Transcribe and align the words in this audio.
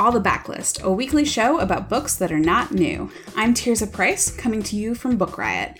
All 0.00 0.12
the 0.12 0.18
Backlist, 0.18 0.82
a 0.82 0.90
weekly 0.90 1.26
show 1.26 1.58
about 1.58 1.90
books 1.90 2.16
that 2.16 2.32
are 2.32 2.38
not 2.38 2.72
new. 2.72 3.10
I'm 3.36 3.52
Tirzah 3.52 3.92
Price, 3.92 4.34
coming 4.34 4.62
to 4.62 4.74
you 4.74 4.94
from 4.94 5.18
Book 5.18 5.36
Riot. 5.36 5.78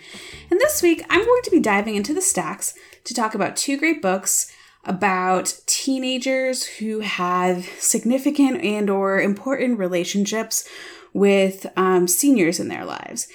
And 0.50 0.61
this 0.61 0.82
week, 0.82 1.03
I'm 1.09 1.25
going 1.25 1.43
to 1.43 1.50
be 1.50 1.59
diving 1.59 1.95
into 1.95 2.12
the 2.12 2.21
stacks 2.21 2.75
to 3.04 3.14
talk 3.14 3.35
about 3.35 3.57
two 3.57 3.79
great 3.79 4.03
books 4.03 4.53
about 4.85 5.59
teenagers 5.64 6.67
who 6.67 7.00
have 7.00 7.64
significant 7.79 8.62
and 8.62 8.91
or 8.91 9.22
important 9.22 9.79
relationships 9.79 10.68
with 11.14 11.64
um, 11.79 12.07
seniors 12.07 12.61
in 12.61 12.68
their 12.68 12.84
lives. 12.84 13.27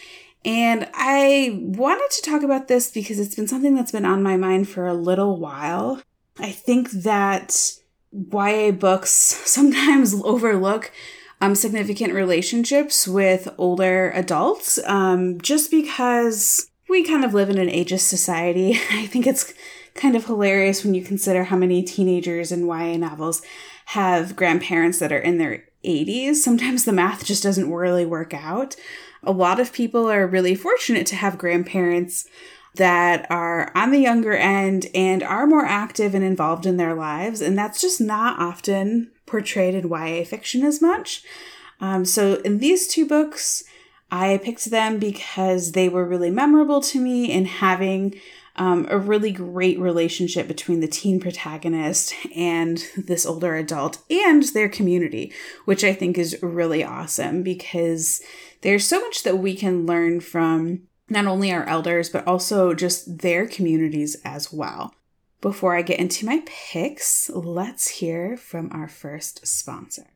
And 0.45 0.87
I 0.93 1.61
wanted 1.63 2.11
to 2.11 2.29
talk 2.29 2.43
about 2.43 2.67
this 2.67 2.91
because 2.91 3.19
it's 3.19 3.33
been 3.33 3.47
something 3.47 3.73
that's 3.73 3.91
been 3.91 4.05
on 4.05 4.21
my 4.21 4.37
mind 4.37 4.69
for 4.69 4.85
a 4.85 4.93
little 4.93 5.39
while. 5.39 6.03
I 6.37 6.51
think 6.51 6.91
that 6.91 7.79
YA 8.31 8.71
books 8.71 9.09
sometimes 9.45 10.13
overlook 10.23 10.91
um, 11.41 11.55
significant 11.55 12.13
relationships 12.13 13.07
with 13.07 13.53
older 13.57 14.11
adults 14.11 14.79
um, 14.85 15.39
just 15.41 15.69
because 15.69 16.69
we 16.87 17.03
kind 17.03 17.25
of 17.25 17.33
live 17.33 17.49
in 17.49 17.57
an 17.57 17.67
ageist 17.67 18.01
society. 18.01 18.79
I 18.91 19.05
think 19.07 19.27
it's 19.27 19.53
kind 19.95 20.15
of 20.15 20.25
hilarious 20.25 20.83
when 20.83 20.93
you 20.93 21.03
consider 21.03 21.45
how 21.45 21.57
many 21.57 21.83
teenagers 21.83 22.51
in 22.51 22.67
YA 22.67 22.97
novels 22.97 23.41
have 23.85 24.35
grandparents 24.35 24.99
that 24.99 25.11
are 25.11 25.19
in 25.19 25.37
their 25.37 25.65
80s. 25.83 26.35
Sometimes 26.35 26.85
the 26.85 26.91
math 26.91 27.25
just 27.25 27.43
doesn't 27.43 27.71
really 27.71 28.05
work 28.05 28.33
out. 28.33 28.75
A 29.23 29.31
lot 29.31 29.59
of 29.59 29.73
people 29.73 30.09
are 30.09 30.27
really 30.27 30.55
fortunate 30.55 31.07
to 31.07 31.15
have 31.15 31.37
grandparents 31.37 32.27
that 32.75 33.25
are 33.29 33.71
on 33.75 33.91
the 33.91 33.99
younger 33.99 34.33
end 34.33 34.87
and 34.93 35.23
are 35.23 35.47
more 35.47 35.65
active 35.65 36.15
and 36.15 36.23
involved 36.23 36.65
in 36.65 36.77
their 36.77 36.93
lives. 36.93 37.41
And 37.41 37.57
that's 37.57 37.81
just 37.81 38.01
not 38.01 38.39
often 38.39 39.11
portrayed 39.25 39.75
in 39.75 39.89
YA 39.89 40.23
fiction 40.23 40.63
as 40.63 40.81
much. 40.81 41.23
Um, 41.79 42.05
so 42.05 42.35
in 42.41 42.59
these 42.59 42.87
two 42.87 43.07
books, 43.07 43.63
I 44.11 44.39
picked 44.43 44.65
them 44.65 44.99
because 44.99 45.71
they 45.71 45.89
were 45.89 46.05
really 46.07 46.31
memorable 46.31 46.81
to 46.81 46.99
me 46.99 47.31
in 47.31 47.45
having 47.45 48.19
um, 48.55 48.87
a 48.89 48.97
really 48.97 49.31
great 49.31 49.77
relationship 49.79 50.47
between 50.47 50.79
the 50.79 50.87
teen 50.87 51.19
protagonist 51.19 52.13
and 52.35 52.81
this 52.95 53.25
older 53.25 53.55
adult 53.55 53.97
and 54.09 54.43
their 54.43 54.69
community, 54.69 55.33
which 55.65 55.83
I 55.83 55.93
think 55.93 56.17
is 56.17 56.41
really 56.41 56.83
awesome 56.83 57.43
because 57.43 58.21
there's 58.61 58.87
so 58.87 59.01
much 59.01 59.23
that 59.23 59.39
we 59.39 59.55
can 59.55 59.85
learn 59.85 60.21
from 60.21 60.83
not 61.09 61.25
only 61.25 61.51
our 61.51 61.65
elders, 61.65 62.09
but 62.09 62.25
also 62.27 62.73
just 62.73 63.19
their 63.19 63.47
communities 63.47 64.15
as 64.25 64.51
well. 64.51 64.93
Before 65.41 65.75
I 65.75 65.81
get 65.81 65.99
into 65.99 66.25
my 66.25 66.43
picks, 66.45 67.29
let's 67.29 67.87
hear 67.87 68.35
from 68.37 68.69
our 68.71 68.87
first 68.87 69.45
sponsor. 69.45 70.07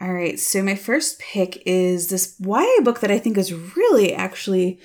All 0.00 0.12
right, 0.12 0.38
so 0.38 0.62
my 0.62 0.74
first 0.74 1.18
pick 1.18 1.62
is 1.64 2.08
this 2.08 2.36
YA 2.40 2.82
book 2.82 3.00
that 3.00 3.10
I 3.10 3.18
think 3.18 3.38
is 3.38 3.52
really 3.52 4.12
actually 4.12 4.80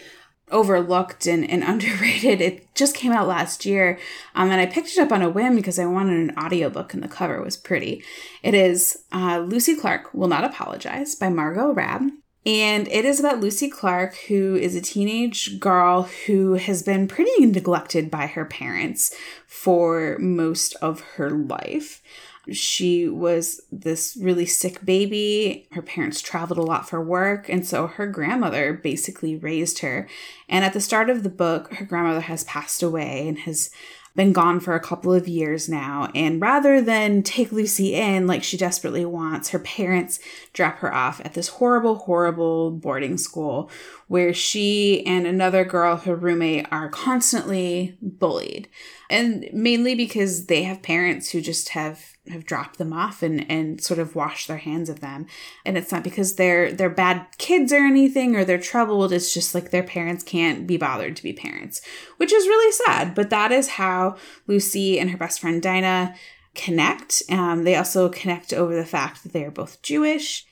overlooked 0.51 1.25
and, 1.25 1.49
and 1.49 1.63
underrated. 1.67 2.41
It 2.41 2.73
just 2.75 2.95
came 2.95 3.11
out 3.11 3.27
last 3.27 3.65
year, 3.65 3.99
um, 4.35 4.51
and 4.51 4.61
I 4.61 4.65
picked 4.65 4.89
it 4.89 4.99
up 4.99 5.11
on 5.11 5.21
a 5.21 5.29
whim 5.29 5.55
because 5.55 5.79
I 5.79 5.85
wanted 5.85 6.19
an 6.19 6.37
audiobook 6.37 6.93
and 6.93 7.03
the 7.03 7.07
cover 7.07 7.41
was 7.41 7.57
pretty. 7.57 8.03
It 8.43 8.53
is 8.53 8.97
uh, 9.11 9.39
Lucy 9.39 9.75
Clark 9.75 10.13
Will 10.13 10.27
Not 10.27 10.43
Apologize 10.43 11.15
by 11.15 11.29
Margo 11.29 11.73
Rabb. 11.73 12.03
And 12.47 12.87
it 12.87 13.03
is 13.03 13.19
about 13.19 13.41
Lucy 13.41 13.69
Clark, 13.69 14.15
who 14.29 14.55
is 14.55 14.73
a 14.73 14.79
teenage 14.79 15.59
girl 15.59 16.03
who 16.25 16.53
has 16.53 16.81
been 16.81 17.05
pretty 17.05 17.45
neglected 17.45 18.09
by 18.09 18.25
her 18.27 18.45
parents 18.45 19.13
for 19.45 20.17
most 20.17 20.73
of 20.75 21.01
her 21.17 21.29
life. 21.29 22.01
She 22.49 23.09
was 23.09 23.59
this 23.69 24.17
really 24.21 24.45
sick 24.45 24.85
baby. 24.85 25.67
Her 25.71 25.81
parents 25.81 26.21
traveled 26.21 26.57
a 26.57 26.61
lot 26.61 26.87
for 26.87 27.03
work, 27.03 27.49
and 27.49 27.67
so 27.67 27.87
her 27.87 28.07
grandmother 28.07 28.71
basically 28.71 29.35
raised 29.35 29.79
her. 29.79 30.07
And 30.47 30.63
at 30.63 30.71
the 30.71 30.79
start 30.79 31.09
of 31.09 31.23
the 31.23 31.29
book, 31.29 31.73
her 31.73 31.83
grandmother 31.83 32.21
has 32.21 32.45
passed 32.45 32.81
away 32.81 33.27
and 33.27 33.39
has 33.39 33.71
been 34.17 34.33
gone 34.33 34.59
for 34.59 34.73
a 34.73 34.79
couple 34.79 35.13
of 35.13 35.27
years 35.27 35.69
now. 35.69 36.09
And 36.15 36.41
rather 36.41 36.81
than 36.81 37.21
take 37.21 37.51
Lucy 37.51 37.93
in 37.93 38.25
like 38.25 38.43
she 38.43 38.57
desperately 38.57 39.05
wants, 39.05 39.49
her 39.49 39.59
parents 39.59 40.19
drop 40.53 40.79
her 40.79 40.93
off 40.93 41.21
at 41.23 41.35
this 41.35 41.47
horrible, 41.47 41.95
horrible 41.95 42.71
boarding 42.71 43.17
school 43.17 43.69
where 44.07 44.33
she 44.33 45.05
and 45.05 45.27
another 45.27 45.63
girl, 45.63 45.97
her 45.97 46.15
roommate, 46.15 46.65
are 46.71 46.89
constantly 46.89 47.95
bullied. 48.01 48.67
And 49.07 49.47
mainly 49.53 49.93
because 49.93 50.47
they 50.47 50.63
have 50.63 50.81
parents 50.81 51.29
who 51.29 51.39
just 51.39 51.69
have 51.69 52.16
have 52.31 52.45
dropped 52.45 52.77
them 52.77 52.93
off 52.93 53.23
and 53.23 53.49
and 53.49 53.81
sort 53.81 53.99
of 53.99 54.15
washed 54.15 54.47
their 54.47 54.57
hands 54.57 54.89
of 54.89 54.99
them. 54.99 55.25
And 55.65 55.77
it's 55.77 55.91
not 55.91 56.03
because 56.03 56.35
they're 56.35 56.71
they're 56.71 56.89
bad 56.89 57.25
kids 57.37 57.71
or 57.71 57.77
anything 57.77 58.35
or 58.35 58.45
they're 58.45 58.57
troubled. 58.57 59.13
It's 59.13 59.33
just 59.33 59.55
like 59.55 59.71
their 59.71 59.83
parents 59.83 60.23
can't 60.23 60.67
be 60.67 60.77
bothered 60.77 61.15
to 61.15 61.23
be 61.23 61.33
parents 61.33 61.81
which 62.17 62.33
is 62.33 62.47
really 62.47 62.71
sad. 62.71 63.15
But 63.15 63.29
that 63.29 63.51
is 63.51 63.69
how 63.69 64.17
lucy 64.47 64.99
and 64.99 65.09
her 65.11 65.17
best 65.17 65.39
friend 65.39 65.61
dinah 65.61 66.15
connect. 66.55 67.23
Um, 67.29 67.63
they 67.63 67.75
also 67.75 68.09
connect 68.09 68.53
over 68.53 68.75
the 68.75 68.85
fact 68.85 69.23
that 69.23 69.33
they 69.33 69.43
are 69.43 69.51
both 69.51 69.81
jewish 69.81 70.45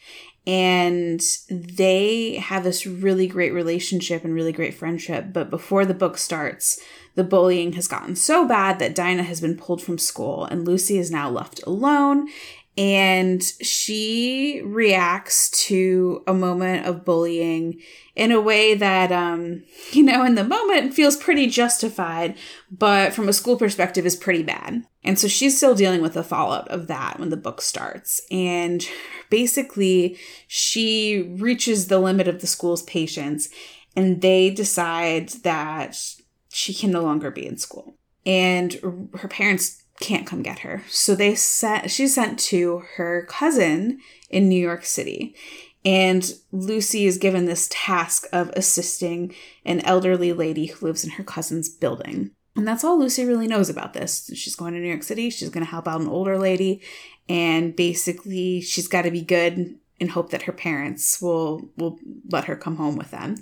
and 0.48 1.22
they 1.50 2.36
have 2.36 2.64
this 2.64 2.86
really 2.86 3.28
great 3.28 3.52
relationship 3.52 4.24
and 4.24 4.34
really 4.34 4.52
great 4.52 4.76
friendship. 4.76 5.34
But 5.34 5.50
before 5.50 5.86
the 5.86 5.96
book 5.96 6.18
starts 6.18 6.80
the 7.16 7.24
bullying 7.24 7.74
has 7.74 7.88
gotten 7.88 8.16
so 8.16 8.48
bad 8.48 8.80
that 8.80 8.96
Dinah 8.96 9.24
has 9.24 9.42
been 9.42 9.58
pulled 9.58 9.82
from 9.82 9.98
school 9.98 10.46
and 10.46 10.68
Lucy 10.68 10.98
is 10.98 11.12
now 11.12 11.30
left 11.30 11.64
alone. 11.66 12.28
And 12.78 13.42
she 13.42 14.62
reacts 14.66 15.50
to 15.68 16.22
a 16.28 16.34
moment 16.34 16.86
of 16.86 17.06
bullying 17.06 17.80
in 18.18 18.34
a 18.34 18.42
way 18.42 18.76
that, 18.76 19.14
um, 19.14 19.64
you 19.92 20.04
know, 20.04 20.26
in 20.26 20.36
the 20.36 20.44
moment 20.44 20.94
feels 20.94 21.16
pretty 21.16 21.48
justified, 21.48 22.36
but 22.70 23.14
from 23.14 23.30
a 23.30 23.34
school 23.34 23.56
perspective 23.56 24.06
is 24.06 24.18
pretty 24.18 24.44
bad. 24.44 24.84
And 25.06 25.18
so 25.18 25.30
she's 25.30 25.56
still 25.56 25.74
dealing 25.74 26.02
with 26.02 26.16
the 26.16 26.24
fallout 26.24 26.68
of 26.68 26.88
that 26.88 27.18
when 27.18 27.30
the 27.30 27.38
book 27.38 27.62
starts. 27.62 28.20
And 28.30 28.86
basically, 29.30 30.18
she 30.48 31.34
reaches 31.38 31.88
the 31.88 32.00
limit 32.00 32.28
of 32.28 32.42
the 32.42 32.48
school's 32.48 32.84
patience 32.84 33.48
and 33.96 34.22
they 34.22 34.50
decide 34.50 35.30
that 35.44 35.98
she 36.56 36.74
can 36.74 36.90
no 36.90 37.02
longer 37.02 37.30
be 37.30 37.46
in 37.46 37.58
school. 37.58 37.98
And 38.26 39.10
her 39.16 39.28
parents 39.28 39.84
can't 40.00 40.26
come 40.26 40.42
get 40.42 40.60
her. 40.60 40.84
So 40.88 41.14
they 41.14 41.36
sent 41.36 41.92
she's 41.92 42.16
sent 42.16 42.40
to 42.40 42.84
her 42.96 43.26
cousin 43.30 44.00
in 44.30 44.48
New 44.48 44.62
York 44.62 44.86
City. 44.86 45.36
And 45.84 46.34
Lucy 46.54 47.06
is 47.06 47.18
given 47.18 47.46
this 47.46 47.68
task 47.70 48.26
of 48.32 48.50
assisting 48.56 49.36
an 49.66 49.82
elderly 49.82 50.32
lady 50.32 50.68
who 50.68 50.86
lives 50.86 51.04
in 51.04 51.12
her 51.12 51.24
cousin's 51.24 51.70
building. 51.70 52.32
And 52.56 52.66
that's 52.66 52.86
all 52.86 52.98
Lucy 52.98 53.26
really 53.26 53.48
knows 53.48 53.70
about 53.70 53.94
this. 53.94 54.32
She's 54.34 54.56
going 54.56 54.74
to 54.74 54.80
New 54.80 54.88
York 54.88 55.04
City, 55.04 55.30
she's 55.30 55.50
going 55.50 55.66
to 55.66 55.70
help 55.70 55.90
out 55.90 56.00
an 56.00 56.08
older 56.08 56.40
lady, 56.40 56.82
and 57.28 57.76
basically 57.76 58.62
she's 58.62 58.88
got 58.88 59.02
to 59.02 59.12
be 59.12 59.22
good 59.22 59.78
and 60.00 60.12
hope 60.12 60.32
that 60.32 60.44
her 60.44 60.54
parents 60.54 61.22
will 61.22 61.70
will 61.76 62.00
let 62.32 62.46
her 62.46 62.56
come 62.56 62.78
home 62.78 62.96
with 62.96 63.12
them. 63.12 63.36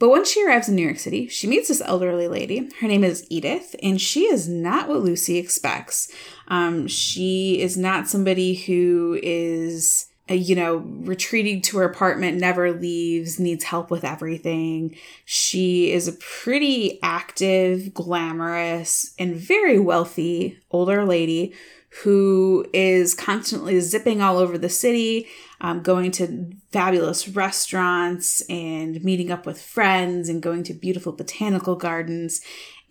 But 0.00 0.08
once 0.08 0.30
she 0.30 0.44
arrives 0.44 0.66
in 0.68 0.76
New 0.76 0.82
York 0.82 0.98
City, 0.98 1.28
she 1.28 1.46
meets 1.46 1.68
this 1.68 1.82
elderly 1.82 2.26
lady. 2.26 2.70
Her 2.80 2.88
name 2.88 3.04
is 3.04 3.26
Edith, 3.28 3.76
and 3.82 4.00
she 4.00 4.22
is 4.24 4.48
not 4.48 4.88
what 4.88 5.02
Lucy 5.02 5.36
expects. 5.36 6.10
Um, 6.48 6.88
she 6.88 7.60
is 7.60 7.76
not 7.76 8.08
somebody 8.08 8.54
who 8.54 9.20
is 9.22 10.06
uh, 10.30 10.34
you 10.34 10.54
know, 10.54 10.76
retreating 10.76 11.60
to 11.60 11.78
her 11.78 11.84
apartment, 11.84 12.38
never 12.38 12.72
leaves, 12.72 13.40
needs 13.40 13.64
help 13.64 13.90
with 13.90 14.04
everything. 14.04 14.96
She 15.24 15.90
is 15.90 16.06
a 16.06 16.12
pretty 16.12 16.98
active, 17.02 17.92
glamorous, 17.92 19.12
and 19.18 19.34
very 19.34 19.78
wealthy 19.78 20.60
older 20.70 21.04
lady 21.04 21.52
who 22.02 22.64
is 22.72 23.14
constantly 23.14 23.80
zipping 23.80 24.22
all 24.22 24.38
over 24.38 24.56
the 24.56 24.68
city, 24.68 25.26
um, 25.60 25.82
going 25.82 26.10
to 26.12 26.52
fabulous 26.70 27.28
restaurants 27.28 28.42
and 28.48 29.02
meeting 29.04 29.30
up 29.30 29.44
with 29.44 29.60
friends 29.60 30.28
and 30.28 30.42
going 30.42 30.62
to 30.62 30.72
beautiful 30.72 31.12
botanical 31.12 31.74
gardens. 31.74 32.40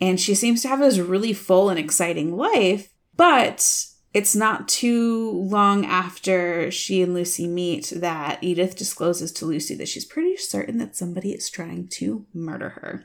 And 0.01 0.19
she 0.19 0.35
seems 0.35 0.61
to 0.61 0.67
have 0.67 0.79
this 0.79 0.97
really 0.97 1.33
full 1.33 1.69
and 1.69 1.79
exciting 1.79 2.35
life, 2.35 2.89
but 3.15 3.85
it's 4.13 4.35
not 4.35 4.67
too 4.67 5.31
long 5.31 5.85
after 5.85 6.71
she 6.71 7.01
and 7.01 7.13
Lucy 7.13 7.47
meet 7.47 7.93
that 7.95 8.43
Edith 8.43 8.75
discloses 8.75 9.31
to 9.33 9.45
Lucy 9.45 9.75
that 9.75 9.87
she's 9.87 10.05
pretty 10.05 10.35
certain 10.35 10.77
that 10.79 10.95
somebody 10.95 11.31
is 11.31 11.49
trying 11.49 11.87
to 11.89 12.25
murder 12.33 12.69
her. 12.69 13.03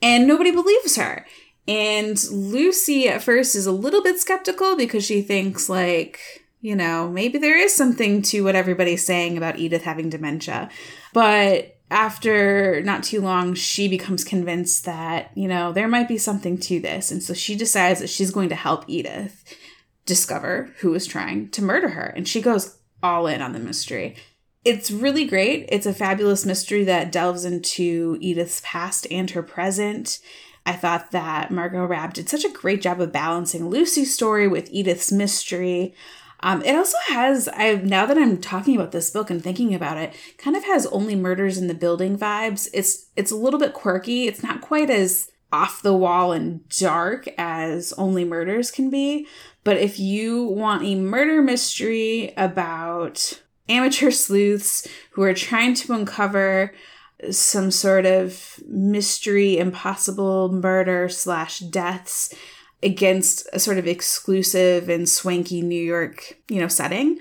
And 0.00 0.26
nobody 0.26 0.50
believes 0.50 0.96
her. 0.96 1.26
And 1.68 2.22
Lucy 2.30 3.08
at 3.08 3.22
first 3.22 3.54
is 3.54 3.66
a 3.66 3.72
little 3.72 4.02
bit 4.02 4.18
skeptical 4.18 4.76
because 4.76 5.04
she 5.04 5.22
thinks, 5.22 5.68
like, 5.68 6.18
you 6.60 6.74
know, 6.74 7.08
maybe 7.08 7.38
there 7.38 7.58
is 7.58 7.74
something 7.74 8.22
to 8.22 8.42
what 8.42 8.56
everybody's 8.56 9.04
saying 9.04 9.36
about 9.36 9.58
Edith 9.58 9.82
having 9.82 10.10
dementia. 10.10 10.70
But 11.12 11.76
after 11.90 12.82
not 12.82 13.04
too 13.04 13.20
long, 13.20 13.54
she 13.54 13.86
becomes 13.86 14.24
convinced 14.24 14.84
that, 14.86 15.30
you 15.34 15.46
know, 15.46 15.72
there 15.72 15.88
might 15.88 16.08
be 16.08 16.18
something 16.18 16.58
to 16.58 16.80
this. 16.80 17.10
And 17.10 17.22
so 17.22 17.34
she 17.34 17.54
decides 17.54 18.00
that 18.00 18.10
she's 18.10 18.30
going 18.30 18.48
to 18.48 18.54
help 18.54 18.84
Edith 18.88 19.44
discover 20.06 20.70
who 20.78 20.94
is 20.94 21.06
trying 21.06 21.50
to 21.50 21.62
murder 21.62 21.90
her. 21.90 22.06
And 22.16 22.26
she 22.26 22.40
goes 22.40 22.78
all 23.02 23.26
in 23.26 23.42
on 23.42 23.52
the 23.52 23.58
mystery. 23.58 24.16
It's 24.64 24.90
really 24.90 25.26
great. 25.26 25.68
It's 25.70 25.86
a 25.86 25.92
fabulous 25.92 26.46
mystery 26.46 26.84
that 26.84 27.12
delves 27.12 27.44
into 27.44 28.16
Edith's 28.20 28.62
past 28.64 29.06
and 29.10 29.30
her 29.30 29.42
present. 29.42 30.20
I 30.64 30.72
thought 30.72 31.10
that 31.10 31.50
Margo 31.50 31.84
Rabb 31.84 32.14
did 32.14 32.28
such 32.28 32.44
a 32.44 32.52
great 32.52 32.82
job 32.82 33.00
of 33.00 33.12
balancing 33.12 33.68
Lucy's 33.68 34.14
story 34.14 34.46
with 34.46 34.70
Edith's 34.70 35.10
mystery. 35.10 35.94
Um, 36.40 36.62
it 36.64 36.74
also 36.74 36.98
has, 37.08 37.48
I 37.52 37.74
now 37.76 38.06
that 38.06 38.18
I'm 38.18 38.38
talking 38.38 38.74
about 38.74 38.92
this 38.92 39.10
book 39.10 39.30
and 39.30 39.42
thinking 39.42 39.74
about 39.74 39.96
it, 39.96 40.14
kind 40.38 40.56
of 40.56 40.64
has 40.64 40.86
only 40.86 41.14
murders 41.14 41.58
in 41.58 41.68
the 41.68 41.74
building 41.74 42.18
vibes. 42.18 42.68
It's 42.72 43.06
it's 43.16 43.30
a 43.30 43.36
little 43.36 43.60
bit 43.60 43.74
quirky. 43.74 44.26
It's 44.26 44.42
not 44.42 44.60
quite 44.60 44.90
as 44.90 45.30
off 45.52 45.82
the 45.82 45.94
wall 45.94 46.32
and 46.32 46.66
dark 46.70 47.28
as 47.38 47.92
only 47.94 48.24
murders 48.24 48.70
can 48.70 48.90
be. 48.90 49.26
But 49.64 49.76
if 49.76 50.00
you 50.00 50.44
want 50.44 50.84
a 50.84 50.94
murder 50.96 51.42
mystery 51.42 52.32
about 52.36 53.40
amateur 53.68 54.10
sleuths 54.10 54.88
who 55.12 55.22
are 55.22 55.34
trying 55.34 55.74
to 55.74 55.92
uncover 55.92 56.72
some 57.30 57.70
sort 57.70 58.06
of 58.06 58.60
mystery, 58.66 59.58
impossible 59.58 60.52
murder 60.52 61.08
slash 61.08 61.60
deaths 61.60 62.34
against 62.82 63.48
a 63.52 63.58
sort 63.58 63.78
of 63.78 63.86
exclusive 63.86 64.88
and 64.88 65.08
swanky 65.08 65.62
New 65.62 65.82
York, 65.82 66.38
you 66.48 66.60
know, 66.60 66.68
setting. 66.68 67.18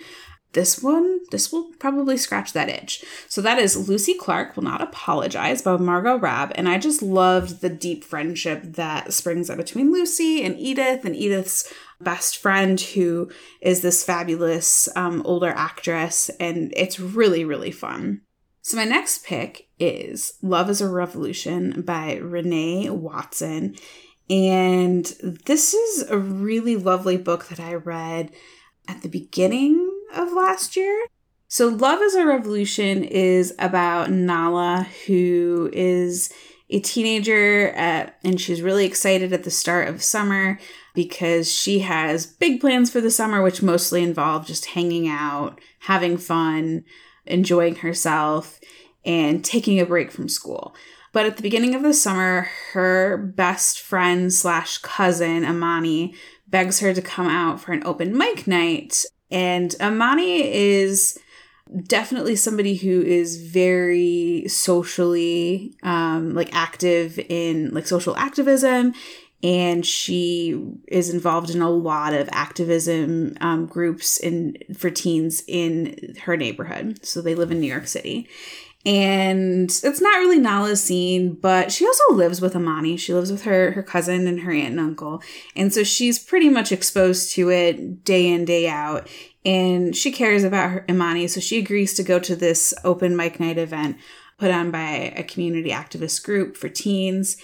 This 0.53 0.83
one, 0.83 1.21
this 1.31 1.51
will 1.51 1.71
probably 1.80 2.18
scratch 2.18 2.51
that 2.51 2.68
itch. 2.68 3.06
So 3.30 3.42
that 3.42 3.57
is 3.57 3.88
Lucy 3.88 4.13
Clark 4.13 4.56
Will 4.56 4.63
Not 4.63 4.81
Apologize 4.81 5.62
by 5.62 5.77
Margo 5.77 6.18
Rabb. 6.18 6.51
And 6.56 6.68
I 6.68 6.77
just 6.77 7.01
loved 7.01 7.62
the 7.62 7.69
deep 7.69 8.04
friendship 8.04 8.62
that 8.63 9.13
springs 9.13 9.50
up 9.50 9.56
between 9.56 9.94
Lucy 9.94 10.44
and 10.44 10.59
Edith 10.59 11.06
and 11.06 11.15
Edith's 11.15 11.71
best 12.01 12.38
friend, 12.38 12.81
who 12.81 13.31
is 13.62 13.81
this 13.81 14.04
fabulous 14.04 14.89
um, 14.97 15.21
older 15.24 15.54
actress. 15.56 16.30
And 16.38 16.74
it's 16.75 17.00
really, 17.00 17.45
really 17.45 17.71
fun. 17.71 18.21
So 18.71 18.77
my 18.77 18.85
next 18.85 19.25
pick 19.25 19.68
is 19.79 20.35
Love 20.41 20.69
is 20.69 20.79
a 20.79 20.88
Revolution 20.88 21.81
by 21.81 22.21
Renée 22.23 22.89
Watson. 22.89 23.75
And 24.29 25.03
this 25.45 25.73
is 25.73 26.09
a 26.09 26.18
really 26.18 26.77
lovely 26.77 27.18
book 27.18 27.50
that 27.50 27.59
I 27.59 27.73
read 27.73 28.31
at 28.88 29.01
the 29.01 29.09
beginning 29.09 29.91
of 30.15 30.31
last 30.31 30.77
year. 30.77 31.06
So, 31.50 31.68
Love 31.68 32.01
is 32.01 32.15
a 32.15 32.25
Revolution 32.25 33.03
is 33.03 33.53
about 33.59 34.09
Nala, 34.09 34.88
who 35.06 35.69
is 35.73 36.31
a 36.69 36.79
teenager 36.79 37.71
at, 37.71 38.19
and 38.23 38.39
she's 38.39 38.62
really 38.62 38.85
excited 38.85 39.33
at 39.33 39.44
the 39.44 39.51
start 39.51 39.89
of 39.89 40.01
summer 40.01 40.57
because 40.94 41.51
she 41.51 41.79
has 41.79 42.25
big 42.25 42.62
plans 42.62 42.89
for 42.89 43.01
the 43.01 43.12
summer, 43.12 43.41
which 43.41 43.62
mostly 43.62 44.01
involve 44.01 44.47
just 44.47 44.68
hanging 44.68 45.09
out, 45.09 45.59
having 45.79 46.15
fun, 46.15 46.85
enjoying 47.25 47.75
herself, 47.75 48.59
and 49.03 49.44
taking 49.44 49.79
a 49.79 49.85
break 49.85 50.12
from 50.12 50.29
school. 50.29 50.75
But 51.13 51.25
at 51.25 51.35
the 51.35 51.44
beginning 51.44 51.75
of 51.75 51.83
the 51.83 51.94
summer, 51.94 52.47
her 52.73 53.18
best 53.18 53.81
friend 53.81 54.31
slash 54.31 54.77
cousin, 54.77 55.44
Amani, 55.44 56.15
begs 56.47 56.79
her 56.79 56.94
to 56.94 57.01
come 57.01 57.27
out 57.27 57.59
for 57.59 57.73
an 57.73 57.83
open 57.85 58.18
mic 58.18 58.47
night. 58.47 59.06
And 59.29 59.75
Amani 59.81 60.53
is 60.53 61.18
definitely 61.88 62.35
somebody 62.35 62.75
who 62.75 63.01
is 63.01 63.41
very 63.41 64.45
socially 64.47 65.73
um, 65.83 66.33
like 66.33 66.53
active 66.53 67.18
in 67.29 67.73
like 67.73 67.88
social 67.88 68.15
activism 68.18 68.94
and 69.44 69.86
she 69.86 70.62
is 70.88 71.10
involved 71.10 71.50
in 71.50 71.62
a 71.62 71.70
lot 71.70 72.14
of 72.14 72.30
activism 72.32 73.36
um, 73.42 73.66
groups 73.66 74.18
in 74.20 74.58
for 74.76 74.90
teens 74.90 75.44
in 75.48 76.16
her 76.24 76.38
neighborhood 76.38 77.04
so 77.06 77.22
they 77.22 77.36
live 77.36 77.52
in 77.52 77.60
new 77.60 77.72
york 77.72 77.88
city 77.88 78.28
and 78.86 79.70
it's 79.70 80.02
not 80.02 80.18
really 80.18 80.40
Nala's 80.40 80.84
scene, 80.84 81.36
but 81.36 81.72
she 81.72 81.86
also 81.86 82.16
lives 82.16 82.42
with 82.42 82.56
Amani. 82.56 82.98
She 82.98 83.14
lives 83.14 83.32
with 83.32 83.44
her 83.44 83.72
her 83.72 83.84
cousin 83.84 84.28
and 84.28 84.40
her 84.40 84.52
aunt 84.52 84.72
and 84.72 84.80
uncle, 84.80 85.22
and 85.56 85.72
so 85.72 85.84
she's 85.84 86.18
pretty 86.18 86.50
much 86.50 86.72
exposed 86.72 87.32
to 87.34 87.52
it 87.52 88.04
day 88.04 88.28
in 88.28 88.44
day 88.44 88.68
out. 88.68 89.08
And 89.46 89.96
she 89.96 90.12
cares 90.12 90.44
about 90.44 90.72
her 90.72 90.86
Amani, 90.90 91.28
so 91.28 91.40
she 91.40 91.60
agrees 91.60 91.94
to 91.96 92.04
go 92.04 92.18
to 92.20 92.36
this 92.36 92.74
open 92.84 93.16
mic 93.16 93.40
night 93.40 93.60
event 93.60 93.98
put 94.40 94.50
on 94.50 94.72
by 94.72 95.14
a 95.16 95.24
community 95.24 95.70
activist 95.70 96.24
group 96.24 96.58
for 96.58 96.68
teens. 96.68 97.38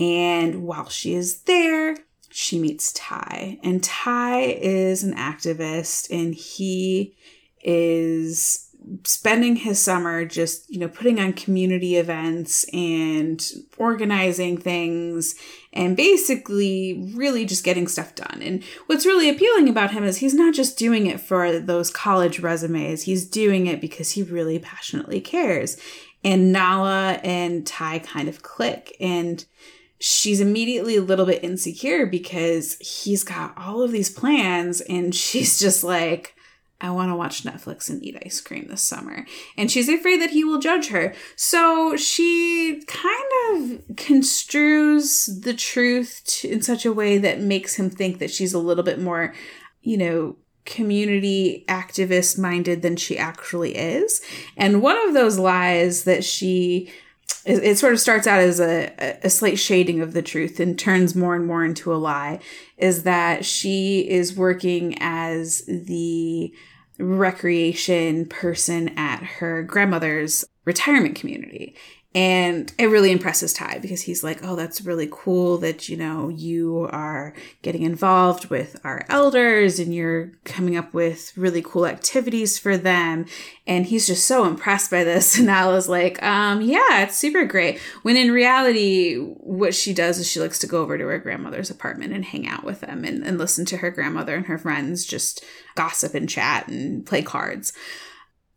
And 0.00 0.62
while 0.62 0.88
she 0.88 1.14
is 1.14 1.42
there, 1.42 1.96
she 2.30 2.58
meets 2.58 2.92
Ty, 2.92 3.58
and 3.62 3.82
Ty 3.82 4.40
is 4.40 5.02
an 5.02 5.14
activist, 5.14 6.08
and 6.10 6.34
he 6.34 7.16
is 7.62 8.70
spending 9.04 9.56
his 9.56 9.78
summer 9.80 10.24
just, 10.24 10.68
you 10.70 10.78
know, 10.78 10.88
putting 10.88 11.20
on 11.20 11.32
community 11.32 11.96
events 11.96 12.64
and 12.72 13.52
organizing 13.76 14.56
things 14.56 15.34
and 15.72 15.96
basically 15.96 17.12
really 17.14 17.44
just 17.44 17.64
getting 17.64 17.86
stuff 17.86 18.14
done. 18.14 18.40
And 18.42 18.64
what's 18.86 19.06
really 19.06 19.28
appealing 19.28 19.68
about 19.68 19.90
him 19.90 20.02
is 20.04 20.16
he's 20.16 20.34
not 20.34 20.54
just 20.54 20.78
doing 20.78 21.06
it 21.06 21.20
for 21.20 21.58
those 21.58 21.90
college 21.90 22.40
resumes, 22.40 23.02
he's 23.02 23.26
doing 23.26 23.66
it 23.66 23.80
because 23.80 24.12
he 24.12 24.22
really 24.22 24.58
passionately 24.58 25.20
cares. 25.20 25.76
And 26.24 26.52
Nala 26.52 27.20
and 27.22 27.66
Ty 27.66 28.00
kind 28.00 28.28
of 28.28 28.42
click. 28.42 28.96
And 29.00 29.44
she's 30.00 30.40
immediately 30.40 30.96
a 30.96 31.02
little 31.02 31.26
bit 31.26 31.44
insecure 31.44 32.06
because 32.06 32.76
he's 32.78 33.22
got 33.22 33.56
all 33.56 33.82
of 33.82 33.92
these 33.92 34.10
plans 34.10 34.80
and 34.80 35.14
she's 35.14 35.60
just 35.60 35.84
like, 35.84 36.34
I 36.82 36.90
want 36.90 37.10
to 37.10 37.14
watch 37.14 37.42
Netflix 37.42 37.90
and 37.90 38.02
eat 38.02 38.20
ice 38.24 38.40
cream 38.40 38.66
this 38.68 38.80
summer. 38.80 39.26
And 39.58 39.70
she's 39.70 39.90
afraid 39.90 40.18
that 40.22 40.30
he 40.30 40.44
will 40.44 40.58
judge 40.58 40.88
her. 40.88 41.14
So 41.36 41.94
she 41.96 42.82
kind 42.86 43.30
of 43.50 43.96
construes 43.96 45.42
the 45.42 45.52
truth 45.52 46.42
in 46.42 46.62
such 46.62 46.86
a 46.86 46.92
way 46.92 47.18
that 47.18 47.40
makes 47.40 47.74
him 47.74 47.90
think 47.90 48.18
that 48.18 48.30
she's 48.30 48.54
a 48.54 48.58
little 48.58 48.82
bit 48.82 48.98
more, 48.98 49.34
you 49.82 49.98
know, 49.98 50.36
community 50.64 51.66
activist 51.68 52.38
minded 52.38 52.80
than 52.80 52.96
she 52.96 53.18
actually 53.18 53.76
is. 53.76 54.22
And 54.56 54.80
one 54.80 54.96
of 55.06 55.12
those 55.12 55.38
lies 55.38 56.04
that 56.04 56.24
she 56.24 56.90
it, 57.44 57.62
it 57.64 57.78
sort 57.78 57.92
of 57.92 58.00
starts 58.00 58.26
out 58.26 58.40
as 58.40 58.60
a, 58.60 59.18
a 59.22 59.30
slight 59.30 59.58
shading 59.58 60.00
of 60.00 60.12
the 60.12 60.22
truth 60.22 60.60
and 60.60 60.78
turns 60.78 61.14
more 61.14 61.34
and 61.34 61.46
more 61.46 61.64
into 61.64 61.92
a 61.92 61.96
lie 61.96 62.40
is 62.76 63.02
that 63.04 63.44
she 63.44 64.08
is 64.08 64.36
working 64.36 64.96
as 65.00 65.62
the 65.66 66.52
recreation 66.98 68.26
person 68.26 68.90
at 68.98 69.22
her 69.22 69.62
grandmother's 69.62 70.44
retirement 70.64 71.14
community. 71.14 71.74
And 72.12 72.72
it 72.76 72.86
really 72.86 73.12
impresses 73.12 73.52
Ty 73.52 73.78
because 73.80 74.02
he's 74.02 74.24
like, 74.24 74.40
oh, 74.42 74.56
that's 74.56 74.80
really 74.80 75.08
cool 75.08 75.58
that, 75.58 75.88
you 75.88 75.96
know, 75.96 76.28
you 76.28 76.88
are 76.90 77.32
getting 77.62 77.82
involved 77.82 78.50
with 78.50 78.80
our 78.82 79.04
elders 79.08 79.78
and 79.78 79.94
you're 79.94 80.32
coming 80.44 80.76
up 80.76 80.92
with 80.92 81.32
really 81.36 81.62
cool 81.62 81.86
activities 81.86 82.58
for 82.58 82.76
them. 82.76 83.26
And 83.64 83.86
he's 83.86 84.08
just 84.08 84.26
so 84.26 84.44
impressed 84.44 84.90
by 84.90 85.04
this. 85.04 85.30
And 85.40 85.46
Nala's 85.46 85.88
like, 85.88 86.20
um, 86.22 86.60
yeah, 86.60 87.02
it's 87.02 87.16
super 87.16 87.44
great. 87.44 87.78
When 88.02 88.16
in 88.16 88.32
reality, 88.32 89.16
what 89.16 89.74
she 89.74 89.94
does 89.94 90.18
is 90.18 90.28
she 90.28 90.40
likes 90.40 90.58
to 90.58 90.66
go 90.66 90.82
over 90.82 90.98
to 90.98 91.06
her 91.06 91.18
grandmother's 91.18 91.70
apartment 91.70 92.12
and 92.12 92.24
hang 92.24 92.46
out 92.46 92.64
with 92.64 92.80
them 92.80 93.04
and, 93.04 93.24
and 93.24 93.38
listen 93.38 93.64
to 93.66 93.78
her 93.78 93.90
grandmother 93.90 94.34
and 94.34 94.46
her 94.46 94.58
friends 94.58 95.06
just 95.06 95.44
gossip 95.76 96.14
and 96.14 96.28
chat 96.28 96.66
and 96.66 97.06
play 97.06 97.22
cards 97.22 97.72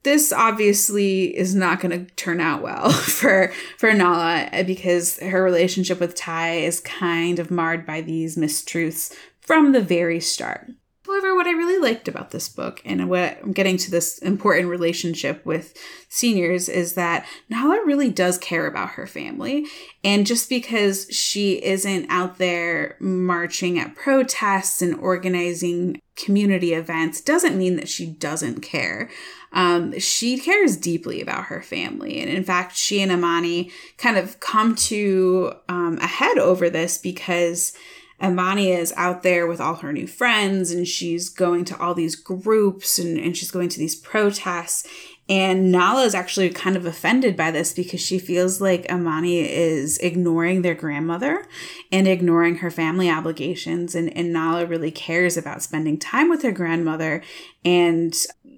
this 0.04 0.32
obviously 0.32 1.36
is 1.36 1.56
not 1.56 1.80
going 1.80 2.06
to 2.06 2.14
turn 2.16 2.40
out 2.40 2.62
well 2.62 2.90
for 2.92 3.52
for 3.78 3.94
Nala 3.94 4.50
uh, 4.52 4.64
because 4.64 5.18
her 5.20 5.44
relationship 5.44 6.00
with 6.00 6.16
Ty 6.16 6.58
is 6.58 6.80
kind 6.80 7.40
of 7.40 7.52
marred 7.52 7.86
by 7.86 8.02
these 8.02 8.38
mistruths 8.38 9.16
from 9.42 9.72
the 9.72 9.82
very 9.82 10.20
start. 10.20 10.72
However, 11.06 11.36
what 11.36 11.48
I 11.48 11.52
really 11.52 11.80
liked 11.80 12.08
about 12.08 12.32
this 12.32 12.48
book 12.48 12.82
and 12.86 13.10
what 13.10 13.38
I'm 13.44 13.52
getting 13.52 13.76
to 13.78 13.92
this 13.92 14.20
important 14.20 14.70
relationship 14.70 15.46
with 15.46 15.78
seniors 16.08 16.70
is 16.70 16.94
that 16.94 17.26
Nala 17.50 17.84
really 17.86 18.10
does 18.10 18.38
care 18.38 18.68
about 18.68 18.92
her 18.92 19.06
family. 19.06 19.66
And 20.02 20.26
just 20.26 20.48
because 20.48 21.08
she 21.12 21.62
isn't 21.64 22.06
out 22.10 22.38
there 22.38 22.96
marching 23.02 23.78
at 23.78 23.96
protests 23.96 24.82
and 24.82 24.96
organizing 24.96 26.00
community 26.16 26.74
events 26.74 27.20
doesn't 27.20 27.58
mean 27.58 27.76
that 27.76 27.90
she 27.90 28.06
doesn't 28.06 28.62
care. 28.62 29.10
Um, 29.52 30.00
she 30.00 30.38
cares 30.38 30.78
deeply 30.78 31.22
about 31.22 31.46
her 31.46 31.62
family. 31.62 32.22
And 32.22 32.30
in 32.30 32.46
fact, 32.46 32.78
she 32.78 33.02
and 33.02 33.12
Amani 33.12 33.72
kind 33.98 34.18
of 34.18 34.40
come 34.40 34.76
to 34.76 35.54
um, 35.68 35.98
a 36.02 36.08
head 36.08 36.38
over 36.38 36.70
this 36.70 36.98
because 36.98 37.74
Amani 38.24 38.72
is 38.72 38.94
out 38.96 39.22
there 39.22 39.46
with 39.46 39.60
all 39.60 39.76
her 39.76 39.92
new 39.92 40.08
friends 40.08 40.72
and 40.72 40.88
she's 40.88 41.28
going 41.28 41.66
to 41.66 41.78
all 41.78 41.94
these 41.94 42.16
groups 42.16 42.98
and, 42.98 43.20
and 43.20 43.36
she's 43.36 43.52
going 43.52 43.70
to 43.70 43.80
these 43.80 43.96
protests. 43.96 44.88
And 45.30 45.72
Nala 45.72 46.04
is 46.04 46.16
actually 46.16 46.50
kind 46.50 46.76
of 46.76 46.86
offended 46.86 47.38
by 47.38 47.52
this 47.52 47.74
because 47.74 48.02
she 48.02 48.20
feels 48.20 48.60
like 48.60 48.90
Amani 48.90 49.40
is 49.40 49.98
ignoring 50.00 50.62
their 50.62 50.76
grandmother 50.76 51.46
and 51.92 52.08
ignoring 52.08 52.58
her 52.58 52.72
family 52.72 53.10
obligations. 53.10 53.96
And, 53.96 54.16
and 54.18 54.34
Nala 54.34 54.66
really 54.66 54.92
cares 54.92 55.38
about 55.38 55.62
spending 55.62 55.98
time 55.98 56.30
with 56.30 56.44
her 56.44 56.52
grandmother 56.52 57.24
and, 57.64 58.14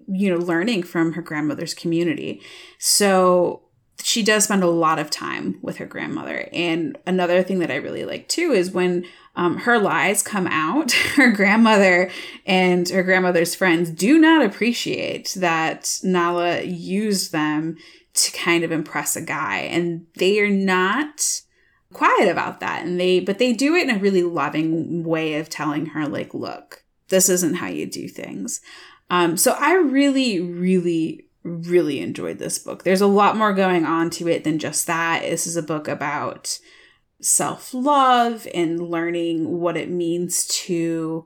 you 0.07 0.29
know, 0.29 0.39
learning 0.39 0.84
from 0.84 1.13
her 1.13 1.22
grandmother's 1.22 1.75
community. 1.75 2.41
So 2.79 3.64
she 4.04 4.24
does 4.24 4.46
spend 4.46 4.64
a 4.64 4.68
lot 4.68 5.00
of 5.00 5.10
time 5.10 5.58
with 5.62 5.78
her 5.78 5.86
grandmother. 5.86 6.48
And 6.52 6.98
another 7.08 7.42
thing 7.44 7.60
that 7.60 7.72
I 7.72 7.75
really 7.75 8.06
like 8.06 8.28
too 8.28 8.52
is 8.52 8.72
when 8.72 9.06
um, 9.36 9.58
her 9.60 9.80
lies 9.80 10.22
come 10.22 10.48
out, 10.48 10.92
her 11.16 11.32
grandmother 11.32 12.10
and 12.46 12.88
her 12.90 13.04
grandmother's 13.04 13.56
friends 13.56 13.90
do 13.90 14.18
not 14.18 14.46
appreciate 14.46 15.34
that 15.38 16.00
Nala 16.04 16.62
used 16.64 17.32
them 17.32 17.78
to 18.14 18.32
kind 18.32 18.64
of 18.64 18.72
impress 18.72 19.16
a 19.16 19.22
guy. 19.22 19.60
And 19.60 20.08
they 20.16 20.40
are 20.40 20.50
not 20.50 21.42
quiet 21.94 22.30
about 22.30 22.60
that. 22.62 22.86
And 22.86 23.00
they, 23.00 23.20
but 23.20 23.40
they 23.40 23.54
do 23.54 23.75
it 23.75 23.90
in 23.90 23.96
a 23.96 24.00
really 24.00 24.24
loving 24.24 25.04
way 25.04 25.36
of 25.36 25.50
telling 25.50 25.88
her, 25.88 26.08
like, 26.08 26.34
look, 26.34 26.84
this 27.10 27.30
isn't 27.30 27.56
how 27.56 27.68
you 27.68 27.86
do 27.86 28.08
things. 28.08 28.62
Um, 29.10 29.38
so 29.38 29.56
I 29.60 29.74
really, 29.74 30.40
really 30.40 31.25
really 31.46 32.00
enjoyed 32.00 32.40
this 32.40 32.58
book. 32.58 32.84
There's 32.84 33.02
a 33.02 33.08
lot 33.08 33.38
more 33.38 33.54
going 33.54 33.86
on 33.86 34.10
to 34.12 34.28
it 34.28 34.44
than 34.44 34.60
just 34.60 34.88
that. 34.88 35.22
This 35.22 35.46
is 35.46 35.56
a 35.56 35.64
book 35.64 35.88
about 35.88 36.60
self 37.22 37.74
love 37.74 38.48
and 38.54 38.90
learning 38.90 39.60
what 39.60 39.78
it 39.78 39.90
means 39.90 40.46
to 40.48 41.25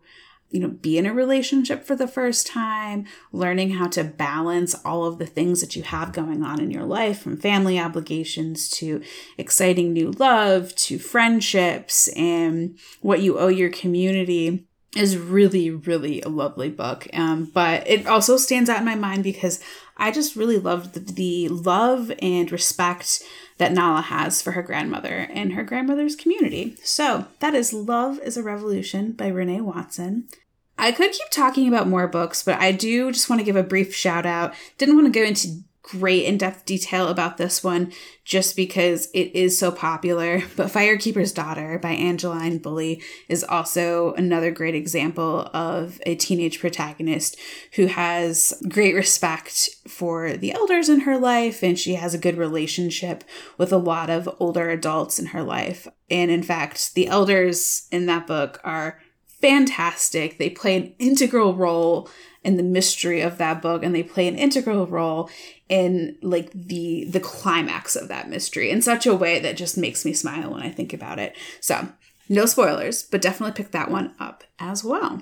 you 0.52 0.60
know 0.60 0.68
be 0.68 0.98
in 0.98 1.06
a 1.06 1.14
relationship 1.14 1.84
for 1.84 1.96
the 1.96 2.08
first 2.08 2.48
time 2.48 3.06
learning 3.32 3.72
how 3.72 3.88
to 3.88 4.04
balance 4.04 4.76
all 4.86 5.06
of 5.06 5.20
the 5.20 5.26
things 5.26 5.62
that 5.62 5.76
you 5.76 5.84
have 5.84 6.14
going 6.14 6.44
on 6.44 6.60
in 6.60 6.72
your 6.72 6.86
life 6.86 7.20
from 7.20 7.38
family 7.38 7.80
obligations 7.80 8.70
to 8.70 9.02
exciting 9.38 9.94
new 9.94 10.12
love 10.12 10.74
to 10.76 10.98
friendships 10.98 12.08
and 12.10 12.78
what 13.02 13.22
you 13.22 13.38
owe 13.38 13.48
your 13.48 13.70
community 13.70 14.68
is 14.96 15.17
really 15.17 15.69
really 15.69 16.22
a 16.22 16.29
lovely 16.29 16.69
book 16.69 17.08
um, 17.13 17.46
but 17.53 17.88
it 17.88 18.08
also 18.08 18.38
stands 18.38 18.69
out 18.69 18.79
in 18.79 18.86
my 18.86 18.96
mind 18.96 19.24
because 19.24 19.60
I 20.00 20.12
just 20.12 20.36
really 20.36 20.58
loved 20.58 20.93
the, 20.93 21.00
the 21.00 21.50
love 21.50 22.12
and 22.22 22.51
respect 22.51 23.22
that 23.58 23.74
Nala 23.74 24.01
has 24.01 24.41
for 24.41 24.53
her 24.53 24.63
grandmother 24.63 25.27
and 25.31 25.53
her 25.53 25.63
grandmother's 25.63 26.15
community. 26.15 26.77
So 26.84 27.27
that 27.41 27.53
is 27.53 27.74
Love 27.74 28.17
is 28.19 28.38
a 28.38 28.43
Revolution 28.43 29.12
by 29.12 29.29
Renée 29.29 29.62
Watson. 29.62 30.29
I 30.77 30.93
could 30.93 31.12
keep 31.12 31.29
talking 31.29 31.67
about 31.67 31.89
more 31.89 32.08
books, 32.08 32.41
but 32.41 32.58
I 32.60 32.72
do 32.72 33.12
just 33.12 33.29
want 33.29 33.41
to 33.41 33.46
give 33.46 33.58
a 33.58 33.63
brief 33.63 33.93
shout 33.93 34.25
out. 34.25 34.53
Didn't 34.77 34.96
want 34.96 35.13
to 35.13 35.19
go 35.19 35.25
into 35.25 35.63
great 35.89 36.25
in 36.25 36.38
depth 36.38 36.65
detail 36.65 37.08
about 37.08 37.38
this 37.38 37.63
one 37.63 37.91
just 38.24 38.55
because 38.55 39.10
it 39.13 39.36
is 39.36 39.58
so 39.58 39.72
popular. 39.72 40.43
But 40.55 40.67
Firekeeper's 40.67 41.31
Daughter 41.31 41.79
by 41.79 41.91
Angeline 41.91 42.60
Boulley 42.60 43.01
is 43.27 43.43
also 43.43 44.13
another 44.13 44.51
great 44.51 44.75
example 44.75 45.50
of 45.53 46.01
a 46.05 46.15
teenage 46.15 46.60
protagonist 46.60 47.38
who 47.74 47.86
has 47.86 48.53
great 48.67 48.93
respect 48.93 49.69
for 49.88 50.34
the 50.34 50.51
elders 50.51 50.89
in 50.89 51.01
her 51.01 51.17
life 51.17 51.63
and 51.63 51.79
she 51.79 51.96
has 51.96 52.13
a 52.13 52.19
good 52.19 52.38
relationship 52.38 53.24
with 53.58 53.72
a 53.72 53.77
lot 53.77 54.10
of 54.10 54.29
older 54.39 54.69
adults 54.69 55.17
in 55.17 55.27
her 55.27 55.43
life. 55.43 55.88
And 56.10 56.29
in 56.29 56.43
fact, 56.43 56.93
the 56.93 57.08
elders 57.08 57.88
in 57.91 58.05
that 58.08 58.27
book 58.27 58.60
are 58.63 59.00
fantastic. 59.41 60.38
They 60.38 60.50
play 60.50 60.75
an 60.75 60.93
integral 61.00 61.55
role 61.55 62.10
in 62.43 62.58
the 62.58 62.63
mystery 62.63 63.22
of 63.22 63.38
that 63.38 63.62
book 63.62 63.84
and 63.84 63.93
they 63.93 64.03
play 64.03 64.27
an 64.27 64.38
integral 64.38 64.88
role 64.88 65.29
in 65.67 66.17
like 66.22 66.51
the 66.53 67.05
the 67.05 67.19
climax 67.19 67.96
of 67.96 68.08
that 68.08 68.29
mystery 68.29 68.69
in 68.69 68.81
such 68.81 69.05
a 69.05 69.15
way 69.15 69.39
that 69.39 69.58
just 69.58 69.77
makes 69.77 70.05
me 70.05 70.13
smile 70.13 70.51
when 70.51 70.62
I 70.63 70.69
think 70.69 70.93
about 70.93 71.19
it. 71.19 71.36
So, 71.60 71.89
no 72.27 72.46
spoilers, 72.46 73.03
but 73.03 73.22
definitely 73.22 73.62
pick 73.62 73.72
that 73.72 73.91
one 73.91 74.15
up 74.19 74.43
as 74.60 74.84
well. 74.84 75.22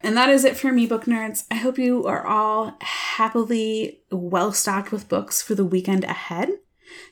And 0.00 0.16
that 0.16 0.30
is 0.30 0.44
it 0.44 0.56
for 0.56 0.72
me, 0.72 0.86
book 0.86 1.06
nerds. 1.06 1.44
I 1.50 1.56
hope 1.56 1.78
you 1.78 2.06
are 2.06 2.24
all 2.24 2.76
happily 2.80 4.00
well 4.10 4.52
stocked 4.52 4.92
with 4.92 5.08
books 5.08 5.42
for 5.42 5.54
the 5.54 5.64
weekend 5.64 6.04
ahead. 6.04 6.50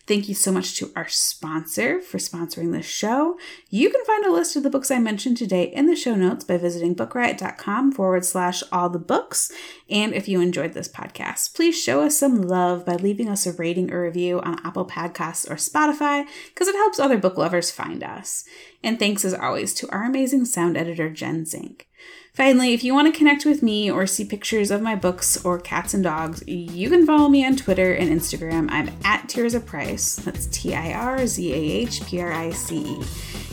Thank 0.07 0.29
you 0.29 0.37
so 0.37 0.53
much 0.53 0.77
to 0.77 0.93
our 0.95 1.09
sponsor 1.09 2.01
for 2.01 2.19
sponsoring 2.19 2.71
this 2.71 2.87
show. 2.87 3.37
You 3.71 3.91
can 3.91 4.05
find 4.05 4.25
a 4.25 4.31
list 4.31 4.55
of 4.55 4.63
the 4.63 4.71
books 4.71 4.89
I 4.93 5.01
mentioned 5.01 5.37
today 5.37 5.65
in 5.65 5.87
the 5.87 5.97
show 5.97 6.15
notes 6.15 6.45
by 6.45 6.59
visiting 6.59 6.95
bookriot.com 6.95 7.91
forward 7.91 8.25
slash 8.25 8.63
all 8.71 8.89
the 8.89 9.01
books. 9.01 9.51
And 9.91 10.15
if 10.15 10.29
you 10.29 10.41
enjoyed 10.41 10.75
this 10.75 10.89
podcast, 10.89 11.57
please 11.57 11.81
show 11.81 12.03
us 12.03 12.17
some 12.17 12.41
love 12.41 12.87
by 12.87 12.95
leaving 12.95 13.29
us 13.29 13.47
a 13.47 13.53
rating 13.53 13.93
or 13.93 14.03
review 14.03 14.41
on 14.43 14.65
Apple 14.65 14.87
Podcasts 14.87 15.51
or 15.51 15.57
Spotify 15.57 16.25
because 16.51 16.69
it 16.69 16.77
helps 16.77 17.01
other 17.01 17.19
book 17.19 17.37
lovers 17.37 17.73
find 17.73 18.05
us. 18.05 18.45
And 18.85 19.01
thanks 19.01 19.25
as 19.25 19.35
always 19.35 19.75
to 19.75 19.91
our 19.91 20.05
amazing 20.05 20.45
sound 20.45 20.77
editor, 20.77 21.11
Jen 21.11 21.45
Zink. 21.45 21.89
Finally, 22.37 22.75
if 22.75 22.85
you 22.85 22.93
want 22.93 23.11
to 23.11 23.19
connect 23.19 23.47
with 23.47 23.63
me 23.63 23.91
or 23.91 24.07
see 24.07 24.23
pictures 24.23 24.71
of 24.71 24.83
my 24.83 24.95
books 24.95 25.43
or 25.43 25.59
cats 25.59 25.95
and 25.95 26.05
dogs, 26.05 26.47
you 26.47 26.91
can 26.91 27.07
follow 27.07 27.31
me 27.31 27.43
on 27.47 27.57
Twitter 27.57 27.95
and 27.95 28.11
Instagram. 28.11 28.69
I'm 28.71 28.91
at 29.05 29.27
Tirzah 29.27 29.65
That's 29.97 30.47
T 30.47 30.75
I 30.75 30.93
R 30.93 31.27
Z 31.27 31.53
A 31.53 31.57
H 31.57 32.05
P 32.05 32.21
R 32.21 32.33
I 32.33 32.51
C 32.51 32.79
E. 32.79 33.03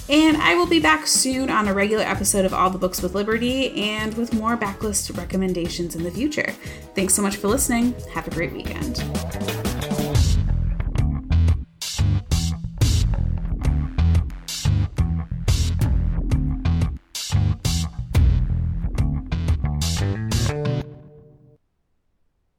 And 0.09 0.35
I 0.37 0.55
will 0.55 0.67
be 0.67 0.81
back 0.81 1.07
soon 1.07 1.49
on 1.49 1.67
a 1.67 1.73
regular 1.73 2.03
episode 2.03 2.43
of 2.43 2.53
All 2.53 2.69
the 2.69 2.77
Books 2.77 3.01
with 3.01 3.15
Liberty 3.15 3.71
and 3.79 4.13
with 4.15 4.33
more 4.33 4.57
backlist 4.57 5.15
recommendations 5.17 5.95
in 5.95 6.03
the 6.03 6.11
future. 6.11 6.53
Thanks 6.93 7.13
so 7.13 7.21
much 7.21 7.37
for 7.37 7.47
listening. 7.47 7.95
Have 8.13 8.27
a 8.27 8.31
great 8.31 8.51
weekend. 8.51 9.62